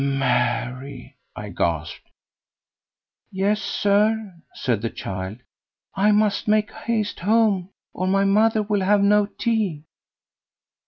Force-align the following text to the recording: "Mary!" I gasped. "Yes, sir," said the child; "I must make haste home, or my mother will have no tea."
"Mary!" 0.03 1.15
I 1.35 1.49
gasped. 1.49 2.09
"Yes, 3.31 3.61
sir," 3.61 4.33
said 4.55 4.81
the 4.81 4.89
child; 4.89 5.37
"I 5.93 6.11
must 6.11 6.47
make 6.47 6.71
haste 6.71 7.19
home, 7.19 7.69
or 7.93 8.07
my 8.07 8.23
mother 8.25 8.63
will 8.63 8.81
have 8.81 9.03
no 9.03 9.27
tea." 9.27 9.83